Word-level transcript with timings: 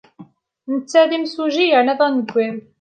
Netta 0.71 1.01
d 1.09 1.11
imsujji 1.17 1.65
yernu 1.67 1.95
d 1.99 2.01
aneggal. 2.05 2.55